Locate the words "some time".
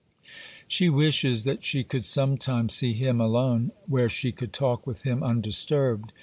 2.03-2.69